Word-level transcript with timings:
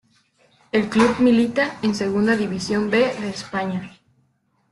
El 0.71 0.89
club 0.89 1.19
milita 1.19 1.77
en 1.83 1.93
Segunda 1.93 2.35
División 2.35 2.89
B 2.89 2.97
de 3.19 3.29
España. 3.29 3.95